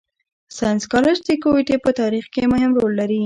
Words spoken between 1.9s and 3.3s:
تارېخ کښي مهم رول لري.